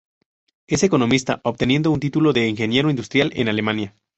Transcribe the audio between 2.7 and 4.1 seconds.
industrial en Alemania.